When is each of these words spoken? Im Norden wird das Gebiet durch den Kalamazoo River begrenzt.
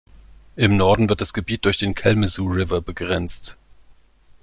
Im 0.55 0.77
Norden 0.77 1.09
wird 1.09 1.21
das 1.21 1.31
Gebiet 1.31 1.63
durch 1.63 1.77
den 1.77 1.93
Kalamazoo 1.93 2.47
River 2.47 2.81
begrenzt. 2.81 3.55